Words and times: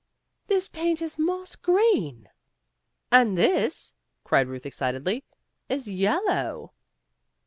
"This 0.47 0.67
paint 0.67 0.99
is 1.03 1.19
moss 1.19 1.55
green." 1.55 2.27
"And 3.11 3.37
this," 3.37 3.95
cried 4.23 4.47
Euth 4.47 4.65
excitedly, 4.65 5.23
"is 5.69 5.87
yellow. 5.87 6.73